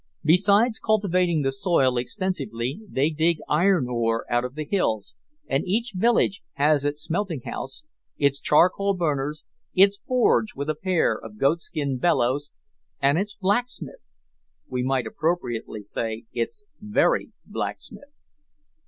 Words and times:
Besides 0.23 0.79
cultivating 0.79 1.43
the 1.43 1.51
soil 1.51 1.95
extensively, 1.95 2.79
they 2.89 3.11
dig 3.11 3.37
iron 3.47 3.87
ore 3.87 4.25
out 4.33 4.43
of 4.43 4.55
the 4.55 4.65
hills, 4.65 5.15
and 5.47 5.63
each 5.67 5.93
village 5.95 6.41
has 6.53 6.83
its 6.83 7.03
smelting 7.03 7.41
house, 7.41 7.83
its 8.17 8.39
charcoal 8.39 8.95
burners, 8.95 9.43
its 9.75 9.99
forge 9.99 10.55
with 10.55 10.71
a 10.71 10.75
pair 10.83 11.13
of 11.15 11.37
goatskin 11.37 11.99
bellows, 11.99 12.49
and 12.99 13.19
its 13.19 13.35
blacksmith 13.35 14.01
we 14.67 14.81
might 14.81 15.05
appropriately 15.05 15.83
say, 15.83 16.23
its 16.33 16.65
very 16.81 17.31
blacksmith! 17.45 18.09